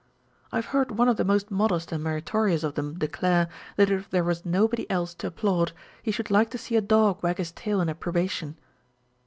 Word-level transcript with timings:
I 0.51 0.55
have 0.55 0.65
heard 0.73 0.89
one 0.89 1.07
of 1.07 1.17
the 1.17 1.23
most 1.23 1.51
modest 1.51 1.91
and 1.91 2.03
meritorious 2.03 2.63
of 2.63 2.73
them 2.73 2.97
declare, 2.97 3.47
that 3.75 3.91
if 3.91 4.09
there 4.09 4.23
wras 4.23 4.43
nobody 4.43 4.89
else 4.89 5.13
to 5.13 5.27
applaud, 5.27 5.73
he 6.01 6.09
should 6.09 6.31
like 6.31 6.49
to 6.49 6.57
see 6.57 6.75
a 6.75 6.81
dog 6.81 7.21
wag 7.21 7.37
his 7.37 7.51
tail 7.51 7.79
in 7.79 7.87
approbation. 7.87 8.57